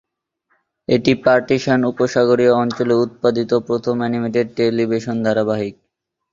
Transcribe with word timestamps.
এটি 0.87 1.11
পার্সিয়ান 1.23 1.81
উপসাগরীয় 1.91 2.53
অঞ্চলে 2.55 2.93
উৎপাদিত 3.05 3.51
প্রথম 3.67 3.95
অ্যানিমেটেড 3.99 4.47
টেলিভিশন 4.57 5.17
ধারাবাহিক। 5.25 5.75